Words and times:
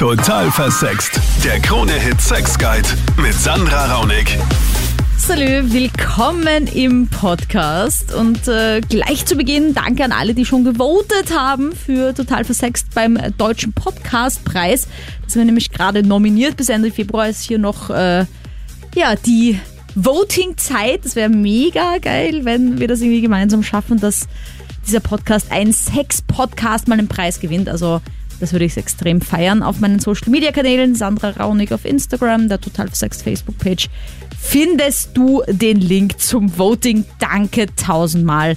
Total 0.00 0.50
versext. 0.50 1.20
Der 1.44 1.60
Krone-Hit 1.60 2.22
Sex 2.22 2.58
Guide 2.58 2.88
mit 3.18 3.34
Sandra 3.34 3.84
Raunig. 3.94 4.38
Salü, 5.18 5.70
willkommen 5.70 6.66
im 6.68 7.06
Podcast 7.06 8.14
und 8.14 8.48
äh, 8.48 8.80
gleich 8.80 9.26
zu 9.26 9.36
Beginn 9.36 9.74
danke 9.74 10.02
an 10.02 10.12
alle, 10.12 10.32
die 10.32 10.46
schon 10.46 10.64
gewotet 10.64 11.36
haben 11.36 11.72
für 11.76 12.14
Total 12.14 12.44
Versext 12.44 12.94
beim 12.94 13.18
Deutschen 13.36 13.74
Podcastpreis. 13.74 14.88
Das 15.26 15.36
wir 15.36 15.44
nämlich 15.44 15.70
gerade 15.70 16.02
nominiert. 16.02 16.56
Bis 16.56 16.70
Ende 16.70 16.90
Februar 16.90 17.28
ist 17.28 17.42
hier 17.42 17.58
noch 17.58 17.90
äh, 17.90 18.24
ja, 18.94 19.16
die 19.26 19.60
Voting-Zeit. 19.96 21.04
Das 21.04 21.14
wäre 21.14 21.28
mega 21.28 21.98
geil, 21.98 22.46
wenn 22.46 22.80
wir 22.80 22.88
das 22.88 23.02
irgendwie 23.02 23.20
gemeinsam 23.20 23.62
schaffen, 23.62 24.00
dass 24.00 24.28
dieser 24.86 25.00
Podcast, 25.00 25.52
ein 25.52 25.74
Sex-Podcast, 25.74 26.88
mal 26.88 26.98
einen 26.98 27.06
Preis 27.06 27.38
gewinnt. 27.38 27.68
Also 27.68 28.00
das 28.40 28.52
würde 28.52 28.64
ich 28.64 28.76
extrem 28.76 29.20
feiern. 29.20 29.62
Auf 29.62 29.80
meinen 29.80 29.98
Social-Media-Kanälen, 30.00 30.94
Sandra 30.94 31.30
Raunig 31.30 31.72
auf 31.72 31.84
Instagram, 31.84 32.48
der 32.48 32.60
Total 32.60 32.92
Sex 32.94 33.22
Facebook-Page, 33.22 33.88
findest 34.38 35.16
du 35.16 35.42
den 35.48 35.78
Link 35.80 36.18
zum 36.20 36.56
Voting. 36.58 37.04
Danke 37.18 37.66
tausendmal 37.76 38.54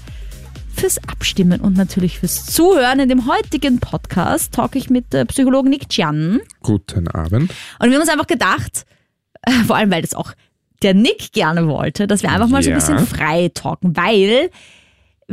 fürs 0.76 0.98
Abstimmen 1.08 1.62
und 1.62 1.78
natürlich 1.78 2.20
fürs 2.20 2.46
Zuhören. 2.46 3.00
In 3.00 3.10
dem 3.10 3.28
heutigen 3.28 3.80
Podcast 3.80 4.54
talk 4.54 4.76
ich 4.76 4.90
mit 4.90 5.14
äh, 5.14 5.26
Psychologen 5.26 5.70
Nick 5.70 5.96
Jan. 5.96 6.40
Guten 6.62 7.08
Abend. 7.10 7.52
Und 7.80 7.90
wir 7.90 7.94
haben 7.94 8.02
uns 8.02 8.10
einfach 8.10 8.28
gedacht, 8.28 8.86
äh, 9.44 9.52
vor 9.68 9.76
allem 9.76 9.92
weil 9.92 10.02
das 10.02 10.14
auch 10.16 10.34
der 10.82 10.94
Nick 10.94 11.32
gerne 11.32 11.68
wollte, 11.68 12.08
dass 12.08 12.24
wir 12.24 12.32
einfach 12.32 12.48
mal 12.48 12.64
so 12.64 12.70
ein 12.70 12.78
Ja. 12.78 12.80
bisschen 12.80 13.06
frei 13.06 13.52
talken, 13.54 13.96
weil 13.96 14.50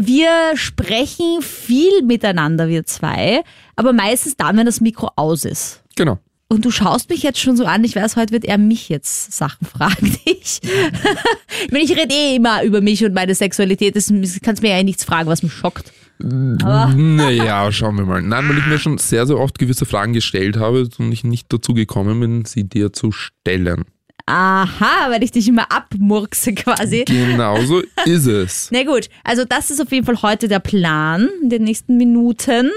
wir 0.06 0.56
sprechen 0.56 1.42
viel 1.42 2.02
miteinander, 2.02 2.68
wir 2.68 2.84
zwei, 2.84 3.42
aber 3.76 3.92
meistens 3.92 4.36
dann, 4.36 4.56
wenn 4.56 4.66
das 4.66 4.80
Mikro 4.80 5.10
aus 5.16 5.44
ist. 5.44 5.82
Genau. 5.96 6.18
Und 6.48 6.64
du 6.64 6.72
schaust 6.72 7.08
mich 7.10 7.22
jetzt 7.22 7.38
schon 7.38 7.56
so 7.56 7.64
an, 7.64 7.84
ich 7.84 7.94
weiß, 7.94 8.16
heute 8.16 8.32
wird 8.32 8.44
er 8.44 8.58
mich 8.58 8.88
jetzt 8.88 9.32
Sachen 9.32 9.66
fragen. 9.66 10.16
Ich, 10.42 10.60
ich, 10.62 11.70
meine, 11.70 11.84
ich 11.84 11.90
rede 11.90 12.14
eh 12.14 12.36
immer 12.36 12.62
über 12.64 12.80
mich 12.80 13.04
und 13.04 13.12
meine 13.12 13.34
Sexualität. 13.34 13.94
Das 13.94 14.12
kannst 14.42 14.62
mir 14.62 14.70
ja 14.70 14.78
eh 14.78 14.84
nichts 14.84 15.04
fragen, 15.04 15.28
was 15.28 15.42
mich 15.42 15.52
schockt. 15.52 15.92
Naja, 16.18 17.70
schauen 17.70 17.96
wir 17.96 18.06
mal. 18.06 18.22
Nein, 18.22 18.48
weil 18.48 18.58
ich 18.58 18.66
mir 18.66 18.78
schon 18.78 18.98
sehr, 18.98 19.26
sehr 19.26 19.38
oft 19.38 19.58
gewisse 19.58 19.84
Fragen 19.84 20.12
gestellt 20.12 20.56
habe 20.56 20.88
und 20.98 21.12
ich 21.12 21.24
nicht 21.24 21.52
dazu 21.52 21.74
gekommen 21.74 22.20
bin, 22.20 22.44
sie 22.46 22.64
dir 22.64 22.92
zu 22.92 23.12
stellen. 23.12 23.84
Aha, 24.26 25.10
weil 25.10 25.22
ich 25.22 25.32
dich 25.32 25.48
immer 25.48 25.70
abmurkse 25.70 26.54
quasi. 26.54 27.04
Genauso 27.06 27.82
ist 28.04 28.26
es. 28.26 28.68
Na 28.72 28.84
gut, 28.84 29.08
also 29.24 29.44
das 29.44 29.70
ist 29.70 29.80
auf 29.80 29.90
jeden 29.92 30.06
Fall 30.06 30.22
heute 30.22 30.48
der 30.48 30.60
Plan 30.60 31.28
in 31.42 31.50
den 31.50 31.64
nächsten 31.64 31.96
Minuten. 31.96 32.70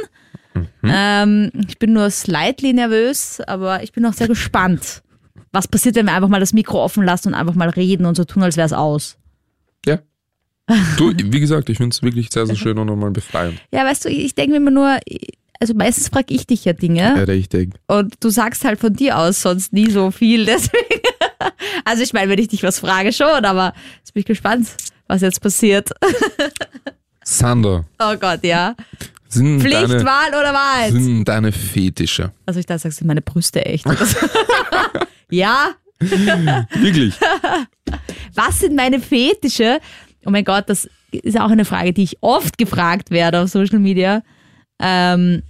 Ähm, 0.83 1.52
ich 1.67 1.80
bin 1.80 1.94
nur 1.94 2.09
slightly 2.11 2.73
nervös, 2.73 3.41
aber 3.41 3.83
ich 3.83 3.91
bin 3.91 4.05
auch 4.05 4.13
sehr 4.13 4.27
gespannt. 4.27 5.02
Was 5.52 5.67
passiert, 5.67 5.95
wenn 5.95 6.05
wir 6.05 6.13
einfach 6.13 6.30
mal 6.30 6.39
das 6.39 6.53
Mikro 6.53 6.83
offen 6.83 7.03
lassen 7.03 7.30
und 7.30 7.33
einfach 7.35 7.55
mal 7.55 7.69
reden 7.69 8.05
und 8.05 8.16
so 8.16 8.23
tun, 8.23 8.44
als 8.44 8.57
wäre 8.57 8.66
es 8.66 8.73
aus? 8.73 9.17
Ja. 9.85 10.00
Du, 10.97 11.11
wie 11.16 11.39
gesagt, 11.39 11.69
ich 11.69 11.78
finde 11.78 11.94
es 11.94 12.02
wirklich 12.02 12.30
sehr, 12.31 12.45
sehr 12.45 12.55
schön 12.55 12.78
und 12.78 12.88
nochmal 12.88 13.11
befreiend. 13.11 13.59
Ja, 13.72 13.83
weißt 13.83 14.05
du, 14.05 14.09
ich 14.09 14.33
denke 14.33 14.52
mir 14.52 14.57
immer 14.57 14.72
nur, 14.72 14.97
also 15.59 15.73
meistens 15.73 16.09
frage 16.09 16.33
ich 16.33 16.47
dich 16.47 16.66
ja 16.66 16.73
Dinge 16.73 17.28
Richtig. 17.28 17.73
und 17.88 18.16
du 18.22 18.30
sagst 18.30 18.66
halt 18.66 18.80
von 18.80 18.94
dir 18.94 19.17
aus 19.17 19.41
sonst 19.41 19.73
nie 19.73 19.89
so 19.89 20.11
viel, 20.11 20.45
deswegen. 20.45 21.02
Also 21.86 22.03
ich 22.03 22.13
meine, 22.13 22.30
wenn 22.31 22.39
ich 22.39 22.47
dich 22.47 22.63
was 22.63 22.80
frage 22.80 23.11
schon, 23.13 23.45
aber 23.45 23.73
jetzt 23.97 24.13
bin 24.13 24.22
ich 24.22 24.25
gespannt, 24.25 24.67
was 25.08 25.22
jetzt 25.22 25.41
passiert. 25.41 25.89
Sander, 27.23 27.85
Oh 28.00 28.16
Gott, 28.17 28.44
ja. 28.44 28.75
sind 29.30 29.61
Pflicht, 29.61 29.75
deine, 29.75 30.05
Wahl 30.05 30.30
oder 30.30 30.53
Wahrheit? 30.53 30.91
sind 30.91 31.25
deine 31.25 31.52
Fetische? 31.52 32.31
Also 32.45 32.59
ich 32.59 32.66
dachte, 32.66 32.80
sagst 32.81 33.02
du 33.02 33.05
meine 33.05 33.22
Brüste 33.22 33.66
echt. 33.66 33.85
ja, 35.30 35.72
Wirklich? 36.00 37.16
was 38.35 38.59
sind 38.59 38.75
meine 38.75 39.00
Fetische? 39.00 39.79
Oh 40.25 40.29
mein 40.31 40.44
Gott, 40.44 40.66
das 40.67 40.90
ist 41.12 41.40
auch 41.40 41.50
eine 41.51 41.66
Frage, 41.66 41.94
die 41.94 42.03
ich 42.03 42.17
oft 42.22 42.57
gefragt 42.57 43.09
werde 43.12 43.40
auf 43.41 43.50
Social 43.50 43.79
Media. 43.79 44.22
Ähm, 44.79 45.44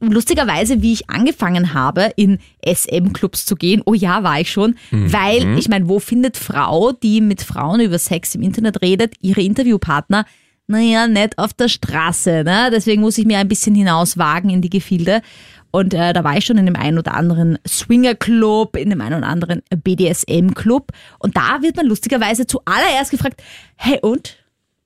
und 0.00 0.12
lustigerweise, 0.12 0.82
wie 0.82 0.92
ich 0.92 1.08
angefangen 1.10 1.74
habe, 1.74 2.10
in 2.16 2.38
SM-Clubs 2.64 3.46
zu 3.46 3.56
gehen, 3.56 3.82
oh 3.86 3.94
ja, 3.94 4.22
war 4.22 4.40
ich 4.40 4.50
schon, 4.50 4.76
weil, 4.90 5.58
ich 5.58 5.68
meine, 5.68 5.88
wo 5.88 5.98
findet 5.98 6.36
Frau, 6.36 6.92
die 6.92 7.20
mit 7.20 7.42
Frauen 7.42 7.80
über 7.80 7.98
Sex 7.98 8.34
im 8.34 8.42
Internet 8.42 8.82
redet, 8.82 9.14
ihre 9.20 9.40
Interviewpartner? 9.40 10.24
Naja, 10.66 11.08
nicht 11.08 11.38
auf 11.38 11.54
der 11.54 11.68
Straße, 11.68 12.44
ne? 12.44 12.68
Deswegen 12.70 13.00
muss 13.00 13.16
ich 13.16 13.24
mir 13.24 13.38
ein 13.38 13.48
bisschen 13.48 13.74
hinauswagen 13.74 14.50
in 14.50 14.60
die 14.60 14.68
Gefilde. 14.68 15.22
Und 15.70 15.94
äh, 15.94 16.12
da 16.12 16.24
war 16.24 16.36
ich 16.36 16.44
schon 16.44 16.58
in 16.58 16.66
dem 16.66 16.76
einen 16.76 16.98
oder 16.98 17.14
anderen 17.14 17.58
Swinger-Club, 17.66 18.76
in 18.76 18.90
dem 18.90 19.00
einen 19.00 19.16
oder 19.16 19.28
anderen 19.28 19.62
BDSM-Club. 19.70 20.92
Und 21.18 21.36
da 21.36 21.62
wird 21.62 21.76
man 21.76 21.86
lustigerweise 21.86 22.46
zuallererst 22.46 23.10
gefragt, 23.10 23.42
hey 23.76 23.98
und, 24.02 24.36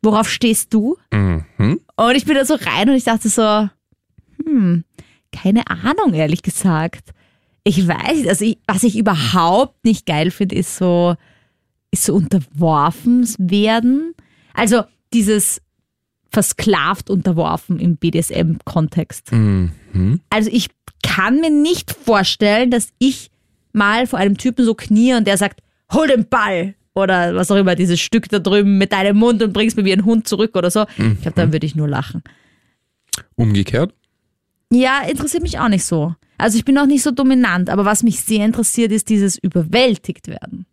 worauf 0.03 0.29
stehst 0.29 0.73
du? 0.73 0.97
Mhm. 1.13 1.81
Und 1.97 2.15
ich 2.15 2.25
bin 2.25 2.35
da 2.35 2.45
so 2.45 2.55
rein 2.55 2.89
und 2.89 2.97
ich 2.97 3.05
dachte 3.05 3.29
so, 3.29 3.69
hm, 4.45 4.85
keine 5.33 5.67
Ahnung, 5.67 6.15
ehrlich 6.15 6.43
gesagt. 6.43 7.11
Ich 7.65 7.87
weiß, 7.87 8.27
also 8.27 8.45
ich, 8.45 8.59
was 8.67 8.83
ich 8.83 8.97
überhaupt 8.97 9.85
nicht 9.85 10.07
geil 10.07 10.31
finde, 10.31 10.57
ist 10.57 10.77
so, 10.77 11.17
ist 11.91 12.05
so 12.05 12.15
unterworfen 12.15 13.27
werden. 13.39 14.15
Also 14.55 14.83
dieses 15.13 15.61
versklavt 16.31 17.11
unterworfen 17.11 17.79
im 17.79 17.97
BDSM-Kontext. 17.97 19.33
Mhm. 19.33 20.21
Also 20.31 20.51
ich 20.53 20.69
kann 21.03 21.41
mir 21.41 21.51
nicht 21.51 21.91
vorstellen, 21.93 22.71
dass 22.71 22.89
ich 22.99 23.31
mal 23.73 24.07
vor 24.07 24.19
einem 24.19 24.39
Typen 24.39 24.65
so 24.65 24.75
knie 24.75 25.15
und 25.15 25.27
der 25.27 25.37
sagt, 25.37 25.61
hol 25.93 26.07
den 26.07 26.29
Ball 26.29 26.75
oder 26.95 27.35
was 27.35 27.51
auch 27.51 27.57
immer, 27.57 27.75
dieses 27.75 28.01
Stück 28.01 28.29
da 28.29 28.39
drüben 28.39 28.79
mit 28.79 28.93
deinem 28.93 29.17
Mund 29.19 29.43
und 29.43 29.53
bringst 29.53 29.77
mir 29.77 29.85
wie 29.85 29.93
ein 29.93 30.05
Hund 30.05 30.27
zurück 30.27 30.57
oder 30.57 30.71
so. 30.71 30.87
Ich 30.97 31.21
glaube, 31.23 31.37
dann 31.37 31.53
würde 31.53 31.67
ich 31.67 31.75
nur 31.75 31.89
lachen. 31.89 32.23
Umgekehrt? 33.35 33.95
Ja, 34.73 35.03
interessiert 35.09 35.43
mich 35.43 35.59
auch 35.59 35.69
nicht 35.69 35.85
so. 35.85 36.15
Also 36.39 36.57
ich 36.59 36.65
bin 36.65 36.79
auch 36.79 36.87
nicht 36.87 37.03
so 37.03 37.11
dominant, 37.11 37.71
aber 37.71 37.85
was 37.85 38.03
mich 38.03 38.21
sehr 38.23 38.45
interessiert, 38.45 38.91
ist 38.93 39.09
dieses 39.09 39.37
überwältigt 39.39 40.29
werden. 40.29 40.67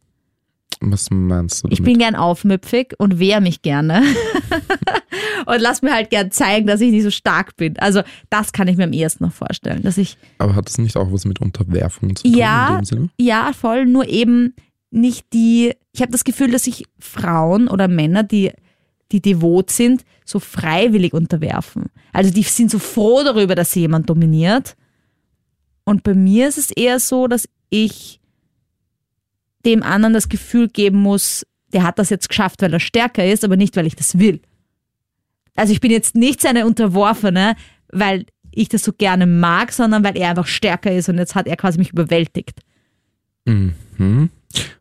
Was 0.82 1.10
meinst 1.12 1.60
du 1.64 1.68
damit? 1.68 1.78
Ich 1.80 1.84
bin 1.84 1.98
gern 2.00 2.16
aufmüpfig 2.16 2.94
und 2.98 3.20
wehre 3.20 3.42
mich 3.42 3.62
gerne. 3.62 4.02
und 5.46 5.60
lass 5.60 5.82
mir 5.82 5.94
halt 5.94 6.10
gern 6.10 6.32
zeigen, 6.32 6.68
dass 6.68 6.80
ich 6.82 6.92
nicht 6.92 7.04
so 7.04 7.12
stark 7.12 7.56
bin. 7.58 7.78
Also 7.80 8.02
das 8.30 8.54
kann 8.54 8.68
ich 8.70 8.78
mir 8.78 8.86
am 8.86 8.94
ehesten 8.94 9.26
noch 9.26 9.34
vorstellen, 9.34 9.82
dass 9.84 9.98
ich 9.98 10.18
Aber 10.38 10.56
hat 10.56 10.68
das 10.68 10.78
nicht 10.78 10.96
auch 10.96 11.12
was 11.12 11.26
mit 11.26 11.42
Unterwerfung 11.42 12.16
zu 12.16 12.24
tun 12.24 12.32
in 12.34 12.40
Ja, 12.40 12.78
dem 12.78 12.86
Sinne? 12.86 13.10
ja, 13.20 13.52
voll, 13.54 13.86
nur 13.86 14.08
eben 14.08 14.54
nicht 14.92 15.26
die, 15.34 15.74
ich 15.92 16.02
habe 16.02 16.12
das 16.14 16.24
Gefühl, 16.24 16.50
dass 16.52 16.64
sich 16.64 16.86
Frauen 16.98 17.68
oder 17.68 17.88
Männer, 17.88 18.24
die, 18.24 18.52
die 19.12 19.22
devot 19.22 19.72
sind, 19.72 20.04
so 20.26 20.40
freiwillig 20.40 21.14
unterwerfen. 21.14 21.86
Also 22.14 22.32
die 22.32 22.44
sind 22.44 22.72
so 22.72 22.80
froh 22.80 23.24
darüber, 23.24 23.56
dass 23.56 23.72
sie 23.72 23.82
jemand 23.82 24.10
dominiert. 24.10 24.76
Und 25.84 26.04
bei 26.04 26.14
mir 26.14 26.48
ist 26.48 26.58
es 26.58 26.72
eher 26.72 27.00
so, 27.00 27.28
dass 27.28 27.50
ich 27.70 28.20
dem 29.66 29.84
anderen 29.84 30.14
das 30.14 30.30
Gefühl 30.30 30.68
geben 30.68 31.02
muss, 31.02 31.46
der 31.74 31.84
hat 31.84 32.00
das 32.00 32.10
jetzt 32.10 32.30
geschafft, 32.30 32.62
weil 32.62 32.74
er 32.74 32.80
stärker 32.80 33.26
ist, 33.26 33.44
aber 33.44 33.58
nicht, 33.58 33.76
weil 33.76 33.86
ich 33.86 33.96
das 33.96 34.18
will. 34.20 34.42
Also 35.56 35.74
ich 35.74 35.82
bin 35.82 35.92
jetzt 35.92 36.16
nicht 36.16 36.42
seine 36.42 36.66
Unterworfene, 36.66 37.56
weil 37.92 38.26
ich 38.52 38.70
das 38.70 38.84
so 38.84 38.94
gerne 38.94 39.26
mag, 39.26 39.72
sondern 39.72 40.04
weil 40.04 40.18
er 40.18 40.30
einfach 40.30 40.48
stärker 40.48 40.92
ist 40.92 41.10
und 41.10 41.18
jetzt 41.18 41.36
hat 41.36 41.48
er 41.48 41.58
quasi 41.58 41.78
mich 41.78 41.92
überwältigt. 41.92 42.62
Mhm. 43.46 44.30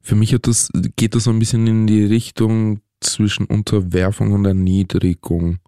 Für 0.01 0.15
mich 0.15 0.37
das, 0.41 0.71
geht 0.97 1.15
das 1.15 1.25
so 1.25 1.31
ein 1.31 1.39
bisschen 1.39 1.67
in 1.67 1.87
die 1.87 2.05
Richtung 2.05 2.81
zwischen 3.01 3.47
Unterwerfung 3.47 4.33
und 4.33 4.45
Erniedrigung. 4.45 5.59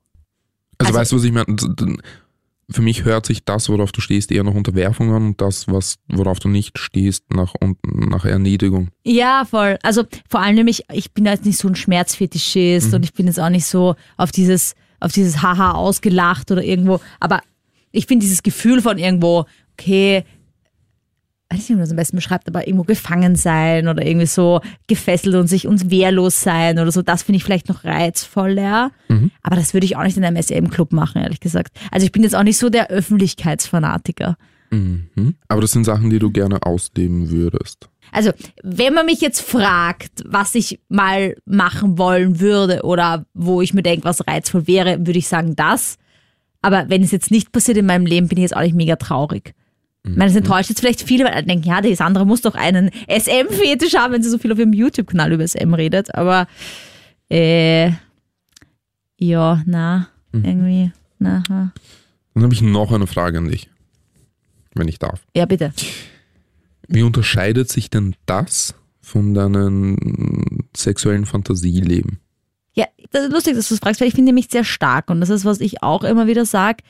Also, 0.78 0.88
Also- 0.91 0.98
weißt 0.98 1.12
du, 1.12 1.16
was 1.16 1.24
ich 1.24 1.32
meine? 1.32 1.56
Für 2.72 2.82
mich 2.82 3.04
hört 3.04 3.26
sich 3.26 3.44
das, 3.44 3.68
worauf 3.68 3.91
du 3.91 4.00
stehst, 4.00 4.30
eher 4.30 4.44
nach 4.44 4.54
Unterwerfung 4.54 5.12
an 5.12 5.27
und 5.27 5.41
das, 5.41 5.66
was, 5.66 5.97
worauf 6.06 6.38
du 6.38 6.48
nicht 6.48 6.78
stehst, 6.78 7.24
nach, 7.34 7.54
nach 7.82 8.24
Erniedrigung. 8.24 8.91
Ja, 9.04 9.44
voll. 9.44 9.77
Also 9.82 10.04
vor 10.28 10.41
allem 10.41 10.54
nämlich, 10.54 10.84
ich 10.92 11.10
bin 11.12 11.24
jetzt 11.27 11.44
nicht 11.44 11.59
so 11.59 11.66
ein 11.66 11.74
Schmerzfetischist 11.74 12.94
und 12.94 13.03
ich 13.04 13.12
bin 13.12 13.27
jetzt 13.27 13.41
auch 13.41 13.48
nicht 13.48 13.66
so 13.66 13.97
auf 14.16 14.30
dieses, 14.30 14.74
auf 15.00 15.10
dieses 15.10 15.42
Haha 15.42 15.72
ausgelacht 15.72 16.53
oder 16.53 16.62
irgendwo. 16.62 17.00
Aber 17.18 17.41
ich 17.91 18.06
finde 18.06 18.24
dieses 18.24 18.44
Gefühl 18.44 18.80
von 18.80 18.98
irgendwo, 18.98 19.47
okay, 19.72 20.24
weiß 21.50 21.58
nicht, 21.58 21.68
wie 21.70 21.74
man 21.74 21.80
das 21.80 21.91
am 21.91 21.97
besten 21.97 22.16
beschreibt, 22.16 22.48
aber 22.48 22.66
irgendwo 22.66 22.84
gefangen 22.84 23.34
sein 23.34 23.88
oder 23.88 24.06
irgendwie 24.06 24.26
so 24.26 24.60
gefesselt 24.86 25.34
und 25.34 25.48
sich 25.48 25.66
uns 25.66 25.91
wehrlos 25.91 26.41
sein 26.41 26.78
oder 26.78 26.92
so, 26.92 27.02
das 27.02 27.24
finde 27.24 27.38
ich 27.38 27.44
vielleicht 27.44 27.68
noch 27.68 27.84
reizvoller. 27.84 28.92
Aber 29.42 29.56
das 29.56 29.74
würde 29.74 29.84
ich 29.84 29.97
auch 29.97 30.04
nicht 30.04 30.16
in 30.16 30.24
einem 30.24 30.41
SM-Club 30.41 30.92
machen, 30.92 31.20
ehrlich 31.20 31.41
gesagt. 31.41 31.76
Also 31.91 32.06
ich 32.06 32.12
bin 32.12 32.22
jetzt 32.22 32.36
auch 32.36 32.44
nicht 32.44 32.58
so 32.58 32.70
der 32.70 32.88
Öffentlichkeitsfanatiker. 32.88 34.36
Mhm. 34.70 35.34
Aber 35.48 35.60
das 35.60 35.72
sind 35.72 35.84
Sachen, 35.84 36.10
die 36.10 36.20
du 36.20 36.30
gerne 36.30 36.62
ausleben 36.62 37.30
würdest. 37.30 37.88
Also, 38.12 38.30
wenn 38.62 38.94
man 38.94 39.06
mich 39.06 39.20
jetzt 39.20 39.41
fragt, 39.41 40.22
was 40.24 40.54
ich 40.54 40.80
mal 40.88 41.36
machen 41.44 41.98
wollen 41.98 42.41
würde 42.41 42.82
oder 42.82 43.24
wo 43.34 43.62
ich 43.62 43.74
mir 43.74 43.82
denke, 43.82 44.04
was 44.04 44.26
reizvoll 44.26 44.66
wäre, 44.66 44.98
würde 44.98 45.18
ich 45.18 45.28
sagen 45.28 45.54
das. 45.54 45.97
Aber 46.62 46.88
wenn 46.88 47.02
es 47.02 47.10
jetzt 47.12 47.30
nicht 47.30 47.52
passiert 47.52 47.78
in 47.78 47.86
meinem 47.86 48.06
Leben, 48.06 48.28
bin 48.28 48.38
ich 48.38 48.42
jetzt 48.42 48.56
auch 48.56 48.62
nicht 48.62 48.74
mega 48.74 48.97
traurig. 48.97 49.54
Ich 50.02 50.16
meine, 50.16 50.30
es 50.30 50.36
enttäuscht 50.36 50.70
jetzt 50.70 50.80
vielleicht 50.80 51.02
viele, 51.02 51.24
weil 51.24 51.42
denken, 51.42 51.68
ja, 51.68 51.82
die 51.82 51.94
Sandra 51.94 52.24
muss 52.24 52.41
doch 52.41 52.54
einen 52.54 52.91
SM-Fetisch 53.06 53.94
haben, 53.94 54.14
wenn 54.14 54.22
sie 54.22 54.30
so 54.30 54.38
viel 54.38 54.50
auf 54.52 54.58
ihrem 54.58 54.72
YouTube-Kanal 54.72 55.32
über 55.32 55.47
SM 55.47 55.74
redet. 55.74 56.14
Aber 56.14 56.47
äh, 57.30 57.92
ja, 59.18 59.62
na, 59.66 60.08
irgendwie, 60.32 60.92
na. 61.18 61.42
ha. 61.50 61.72
Dann 62.34 62.42
habe 62.42 62.54
ich 62.54 62.62
noch 62.62 62.92
eine 62.92 63.06
Frage 63.06 63.38
an 63.38 63.48
dich, 63.48 63.68
wenn 64.74 64.88
ich 64.88 64.98
darf. 64.98 65.20
Ja, 65.36 65.44
bitte. 65.44 65.72
Wie 66.88 67.02
unterscheidet 67.02 67.68
sich 67.68 67.91
denn 67.91 68.16
das 68.24 68.74
von 69.02 69.34
deinem 69.34 70.68
sexuellen 70.74 71.26
Fantasieleben? 71.26 72.18
Ja, 72.72 72.86
das 73.10 73.24
ist 73.24 73.32
lustig, 73.32 73.54
dass 73.54 73.68
du 73.68 73.74
das 73.74 73.80
fragst, 73.80 74.00
weil 74.00 74.08
ich 74.08 74.14
finde 74.14 74.32
mich 74.32 74.48
sehr 74.50 74.64
stark 74.64 75.10
und 75.10 75.20
das 75.20 75.28
ist, 75.28 75.44
was 75.44 75.60
ich 75.60 75.82
auch 75.82 76.04
immer 76.04 76.26
wieder 76.26 76.47
sage. 76.47 76.82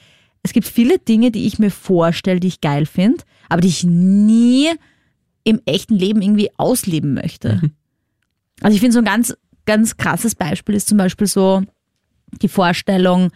Es 0.42 0.52
gibt 0.52 0.66
viele 0.66 0.98
Dinge, 0.98 1.30
die 1.30 1.46
ich 1.46 1.58
mir 1.58 1.70
vorstelle, 1.70 2.40
die 2.40 2.48
ich 2.48 2.60
geil 2.60 2.86
finde, 2.86 3.24
aber 3.48 3.60
die 3.60 3.68
ich 3.68 3.84
nie 3.84 4.70
im 5.44 5.60
echten 5.66 5.94
Leben 5.94 6.22
irgendwie 6.22 6.50
ausleben 6.56 7.14
möchte. 7.14 7.60
Also 8.62 8.74
ich 8.74 8.80
finde 8.80 8.94
so 8.94 8.98
ein 9.00 9.04
ganz, 9.04 9.34
ganz 9.66 9.96
krasses 9.96 10.34
Beispiel 10.34 10.74
ist 10.74 10.88
zum 10.88 10.98
Beispiel 10.98 11.26
so 11.26 11.62
die 12.42 12.48
Vorstellung, 12.48 13.30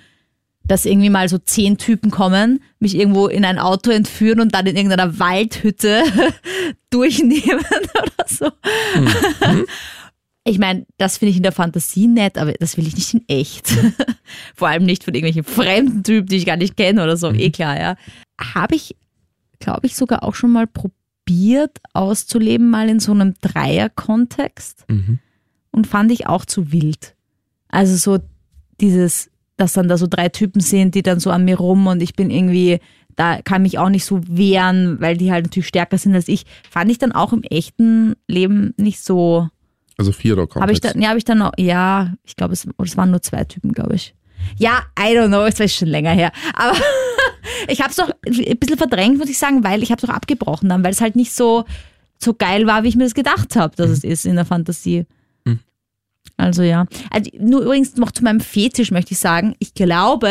dass 0.64 0.86
irgendwie 0.86 1.10
mal 1.10 1.28
so 1.28 1.38
zehn 1.38 1.76
Typen 1.76 2.10
kommen, 2.10 2.60
mich 2.78 2.96
irgendwo 2.96 3.26
in 3.26 3.44
ein 3.44 3.58
Auto 3.58 3.90
entführen 3.90 4.40
und 4.40 4.54
dann 4.54 4.66
in 4.66 4.76
irgendeiner 4.76 5.18
Waldhütte 5.18 6.02
durchnehmen 6.90 7.64
oder 8.02 8.26
so. 8.26 8.50
Ich 10.46 10.58
meine, 10.58 10.86
das 10.98 11.18
finde 11.18 11.30
ich 11.30 11.38
in 11.38 11.42
der 11.42 11.52
Fantasie 11.52 12.06
nett, 12.06 12.36
aber 12.36 12.52
das 12.52 12.76
will 12.76 12.86
ich 12.86 12.94
nicht 12.94 13.14
in 13.14 13.24
echt. 13.28 13.68
Vor 14.54 14.68
allem 14.68 14.84
nicht 14.84 15.02
von 15.02 15.14
irgendwelchen 15.14 15.44
fremden 15.44 16.02
Typen, 16.02 16.28
die 16.28 16.36
ich 16.36 16.46
gar 16.46 16.58
nicht 16.58 16.76
kenne 16.76 17.02
oder 17.02 17.16
so. 17.16 17.30
Eh 17.30 17.50
klar, 17.50 17.80
ja. 17.80 17.96
Habe 18.38 18.74
ich, 18.74 18.94
glaube 19.58 19.86
ich, 19.86 19.96
sogar 19.96 20.22
auch 20.22 20.34
schon 20.34 20.52
mal 20.52 20.66
probiert 20.66 21.78
auszuleben, 21.94 22.68
mal 22.68 22.90
in 22.90 23.00
so 23.00 23.12
einem 23.12 23.34
Dreier-Kontext. 23.40 24.84
Mhm. 24.88 25.18
Und 25.70 25.86
fand 25.86 26.12
ich 26.12 26.26
auch 26.26 26.44
zu 26.44 26.72
wild. 26.72 27.14
Also 27.68 27.96
so 27.96 28.22
dieses, 28.80 29.30
dass 29.56 29.72
dann 29.72 29.88
da 29.88 29.96
so 29.96 30.06
drei 30.06 30.28
Typen 30.28 30.60
sind, 30.60 30.94
die 30.94 31.02
dann 31.02 31.20
so 31.20 31.30
an 31.30 31.44
mir 31.46 31.56
rum 31.56 31.86
und 31.86 32.02
ich 32.02 32.14
bin 32.14 32.30
irgendwie, 32.30 32.80
da 33.16 33.40
kann 33.42 33.62
mich 33.62 33.78
auch 33.78 33.88
nicht 33.88 34.04
so 34.04 34.20
wehren, 34.28 35.00
weil 35.00 35.16
die 35.16 35.32
halt 35.32 35.46
natürlich 35.46 35.68
stärker 35.68 35.98
sind 35.98 36.14
als 36.14 36.28
ich. 36.28 36.44
Fand 36.70 36.90
ich 36.90 36.98
dann 36.98 37.12
auch 37.12 37.32
im 37.32 37.42
echten 37.44 38.14
Leben 38.28 38.74
nicht 38.76 39.02
so. 39.02 39.48
Also 39.96 40.12
vierer 40.12 40.48
Habe 40.56 40.72
ich 40.72 40.80
dann, 40.80 41.00
ja, 41.00 41.08
habe 41.08 41.18
ich 41.18 41.24
dann 41.24 41.38
noch, 41.38 41.52
ja, 41.56 42.14
ich 42.24 42.36
glaube, 42.36 42.52
es, 42.52 42.66
es 42.82 42.96
waren 42.96 43.10
nur 43.10 43.22
zwei 43.22 43.44
Typen, 43.44 43.72
glaube 43.72 43.94
ich. 43.94 44.14
Ja, 44.58 44.82
I 44.98 45.16
don't 45.16 45.28
know, 45.28 45.44
es 45.44 45.58
war 45.58 45.68
schon 45.68 45.88
länger 45.88 46.10
her. 46.10 46.32
Aber 46.54 46.76
ich 47.68 47.80
habe 47.80 47.90
es 47.90 47.96
doch 47.96 48.10
ein 48.26 48.58
bisschen 48.58 48.76
verdrängt, 48.76 49.18
muss 49.18 49.28
ich 49.28 49.38
sagen, 49.38 49.64
weil 49.64 49.82
ich 49.82 49.90
habe 49.90 50.02
es 50.02 50.08
auch 50.08 50.14
abgebrochen 50.14 50.68
dann, 50.68 50.84
weil 50.84 50.92
es 50.92 51.00
halt 51.00 51.16
nicht 51.16 51.32
so, 51.32 51.64
so 52.18 52.34
geil 52.34 52.66
war, 52.66 52.82
wie 52.82 52.88
ich 52.88 52.96
mir 52.96 53.04
das 53.04 53.14
gedacht 53.14 53.56
habe, 53.56 53.76
dass 53.76 53.90
es 53.90 54.04
ist 54.04 54.26
in 54.26 54.36
der 54.36 54.44
Fantasie. 54.44 55.06
Mhm. 55.44 55.60
Also 56.36 56.62
ja. 56.62 56.86
Also, 57.10 57.30
nur 57.38 57.62
übrigens 57.62 57.96
noch 57.96 58.10
zu 58.10 58.24
meinem 58.24 58.40
Fetisch 58.40 58.90
möchte 58.90 59.12
ich 59.12 59.18
sagen, 59.18 59.54
ich 59.60 59.74
glaube, 59.74 60.30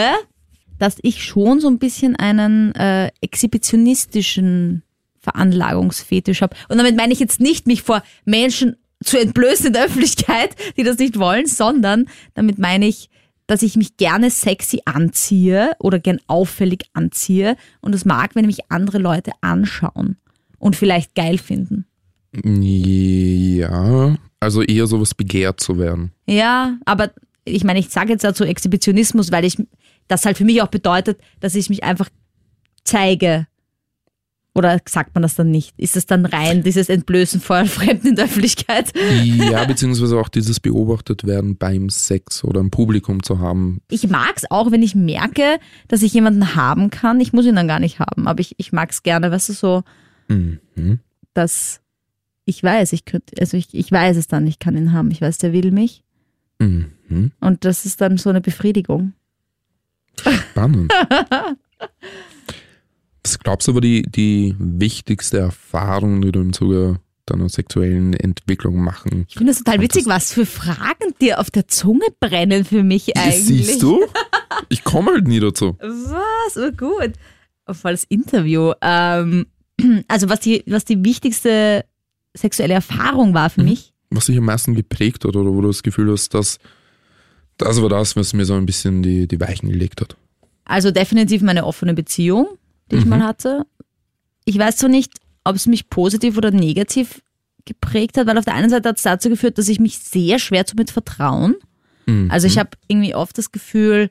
dass 0.78 0.98
ich 1.02 1.24
schon 1.24 1.60
so 1.62 1.70
ein 1.70 1.80
bisschen 1.80 2.16
einen 2.16 2.76
äh, 2.76 3.10
exhibitionistischen 3.22 4.84
Veranlagungsfetisch 5.20 6.42
habe. 6.42 6.56
Und 6.68 6.78
damit 6.78 6.98
meine 6.98 7.14
ich 7.14 7.20
jetzt 7.20 7.40
nicht, 7.40 7.66
mich 7.66 7.84
vor 7.84 8.04
Menschen 8.26 8.76
zu 9.04 9.20
entblößen 9.20 9.68
in 9.68 9.74
der 9.74 9.86
Öffentlichkeit, 9.86 10.56
die 10.78 10.84
das 10.84 10.98
nicht 10.98 11.18
wollen, 11.20 11.46
sondern 11.46 12.06
damit 12.34 12.58
meine 12.58 12.88
ich, 12.88 13.10
dass 13.48 13.62
ich 13.62 13.76
mich 13.76 13.98
gerne 13.98 14.30
sexy 14.30 14.82
anziehe 14.86 15.72
oder 15.80 16.00
gern 16.00 16.20
auffällig 16.28 16.86
anziehe 16.94 17.58
und 17.82 17.94
es 17.94 18.06
mag, 18.06 18.36
wenn 18.36 18.46
mich 18.46 18.72
andere 18.72 19.00
Leute 19.00 19.32
anschauen 19.42 20.18
und 20.60 20.76
vielleicht 20.76 21.14
geil 21.16 21.38
finden. 21.38 21.86
Ja, 22.44 24.18
also 24.40 24.62
eher 24.62 24.88
sowas 24.88 25.14
begehrt 25.14 25.60
zu 25.60 25.78
werden. 25.78 26.12
Ja, 26.26 26.78
aber 26.86 27.12
ich 27.46 27.64
meine, 27.64 27.80
ich 27.80 27.90
sage 27.90 28.12
jetzt 28.12 28.24
dazu 28.24 28.44
Exhibitionismus, 28.44 29.32
weil 29.32 29.46
ich 29.46 29.58
das 30.08 30.26
halt 30.26 30.38
für 30.38 30.46
mich 30.46 30.62
auch 30.62 30.68
bedeutet, 30.68 31.20
dass 31.40 31.56
ich 31.56 31.70
mich 31.70 31.84
einfach 31.84 32.10
zeige. 32.84 33.48
Oder 34.56 34.80
sagt 34.88 35.16
man 35.16 35.24
das 35.24 35.34
dann 35.34 35.50
nicht? 35.50 35.74
Ist 35.78 35.98
es 35.98 36.06
dann 36.06 36.26
rein, 36.28 36.62
dieses 36.62 36.88
Entblößen 36.90 37.42
vor 37.42 37.66
Fremden 37.66 38.10
in 38.10 38.16
der 38.16 38.26
Öffentlichkeit? 38.26 38.94
Ja, 39.24 39.66
beziehungsweise 39.66 40.20
auch 40.20 40.30
dieses 40.30 40.60
beobachtet 40.60 41.24
werden 41.26 41.58
beim 41.58 41.90
Sex 41.90 42.44
oder 42.44 42.60
im 42.60 42.70
Publikum 42.70 43.24
zu 43.24 43.40
haben. 43.40 43.82
Ich 43.90 44.08
mag 44.10 44.34
es 44.36 44.50
auch, 44.52 44.72
wenn 44.72 44.84
ich 44.84 44.94
merke, 44.94 45.58
dass 45.88 46.04
ich 46.04 46.14
jemanden 46.14 46.56
haben 46.56 46.92
kann. 46.92 47.20
Ich 47.20 47.34
muss 47.34 47.46
ihn 47.48 47.56
dann 47.56 47.68
gar 47.68 47.80
nicht 47.80 48.00
haben, 48.00 48.28
aber 48.28 48.42
ich, 48.42 48.54
ich 48.60 48.72
mag 48.72 48.92
es 48.92 49.02
gerne, 49.02 49.32
weißt 49.32 49.50
du, 49.50 49.54
so, 49.54 49.84
Mhm. 50.30 51.00
dass 51.34 51.82
ich 52.46 52.62
weiß, 52.64 52.94
ich 52.94 53.06
könnte, 53.06 53.36
also 53.40 53.58
ich, 53.58 53.74
ich 53.74 53.92
weiß 53.92 54.18
es 54.18 54.28
dann, 54.28 54.46
ich 54.48 54.60
kann 54.60 54.78
ihn 54.78 54.94
haben. 54.94 55.12
Ich 55.12 55.22
weiß, 55.22 55.38
der 55.40 55.54
will 55.54 55.72
mich. 55.72 56.04
Mhm. 56.60 56.92
Und 57.40 57.66
das 57.66 57.86
ist 57.86 58.02
dann 58.02 58.18
so 58.18 58.30
eine 58.30 58.42
Befriedigung. 58.42 59.14
Spannend. 60.20 60.94
Was 63.24 63.40
glaubst 63.40 63.68
du 63.68 63.72
aber 63.72 63.82
die, 63.82 64.04
die 64.04 64.56
wichtigste 64.60 65.38
Erfahrung, 65.40 66.22
die 66.22 66.32
du 66.32 66.42
im 66.42 66.54
Zuge 66.54 67.00
deiner 67.26 67.48
sexuellen 67.48 68.14
Entwicklung 68.14 68.78
machen? 68.82 69.26
Ich 69.30 69.36
finde 69.36 69.52
das 69.54 69.64
total 69.64 69.80
witzig, 69.82 70.06
was 70.08 70.34
für 70.34 70.46
Fragen 70.46 71.14
dir 71.22 71.40
auf 71.40 71.50
der 71.50 71.68
Zunge 71.68 72.06
brennen 72.20 72.66
für 72.66 72.84
mich 72.84 73.16
eigentlich. 73.18 73.46
Siehst 73.46 73.82
du? 73.82 74.04
Ich 74.70 74.84
komme 74.84 75.12
halt 75.12 75.28
nie 75.28 75.40
dazu. 75.40 75.78
Was? 75.80 76.58
Oh, 76.58 76.72
gut. 76.72 77.14
Volles 77.72 78.04
Interview. 78.04 78.74
Ähm, 78.82 79.46
also 80.10 80.28
was 80.30 80.42
die, 80.42 80.64
was 80.68 80.84
die 80.84 81.04
wichtigste 81.06 81.86
sexuelle 82.34 82.74
Erfahrung 82.74 83.34
war 83.34 83.50
für 83.50 83.62
Mhm. 83.62 83.70
mich. 83.70 83.94
Was 84.10 84.26
dich 84.26 84.38
am 84.38 84.46
meisten 84.46 84.76
geprägt 84.76 85.24
hat 85.26 85.36
oder 85.36 85.52
wo 85.54 85.62
du 85.62 85.68
das 85.70 85.82
Gefühl 85.82 86.12
hast, 86.12 86.34
dass 86.34 86.60
das 87.58 87.82
war 87.82 87.90
das, 87.90 88.16
was 88.16 88.34
mir 88.34 88.46
so 88.46 88.54
ein 88.56 88.66
bisschen 88.66 89.02
die, 89.02 89.28
die 89.28 89.40
Weichen 89.40 89.70
gelegt 89.70 90.02
hat. 90.02 90.18
Also 90.66 90.92
definitiv 90.92 91.42
meine 91.42 91.66
offene 91.66 91.94
Beziehung, 91.94 92.48
die 92.92 92.98
ich 92.98 93.04
Mhm. 93.06 93.10
mal 93.12 93.24
hatte. 93.24 93.66
Ich 94.46 94.58
weiß 94.58 94.78
zwar 94.78 94.90
nicht, 94.90 95.14
ob 95.44 95.56
es 95.56 95.68
mich 95.68 95.90
positiv 95.90 96.38
oder 96.38 96.52
negativ 96.52 97.22
geprägt 97.66 98.18
hat, 98.18 98.28
weil 98.28 98.38
auf 98.38 98.46
der 98.46 98.56
einen 98.56 98.70
Seite 98.70 98.90
hat 98.90 98.98
es 98.98 99.04
dazu 99.04 99.30
geführt, 99.30 99.58
dass 99.58 99.70
ich 99.70 99.80
mich 99.80 100.00
sehr 100.00 100.38
schwer 100.40 100.66
zu 100.66 100.76
mit 100.76 100.92
vertrauen. 100.92 101.56
Mhm. 102.06 102.30
Also 102.30 102.48
ich 102.48 102.58
habe 102.58 102.72
irgendwie 102.88 103.16
oft 103.16 103.38
das 103.38 103.52
Gefühl, 103.52 104.10